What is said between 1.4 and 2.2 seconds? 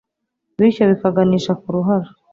ku ruhara